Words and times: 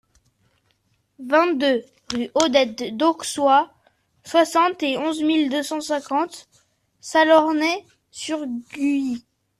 vingt-deux 1.19 1.85
rue 2.11 2.31
Odette 2.33 2.97
Dauxois, 2.97 3.71
soixante 4.25 4.81
et 4.81 4.97
onze 4.97 5.21
mille 5.21 5.47
deux 5.51 5.61
cent 5.61 5.79
cinquante 5.79 6.47
Salornay-sur-Guye 7.01 9.23